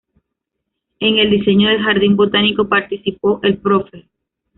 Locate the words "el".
1.19-1.29, 3.43-3.59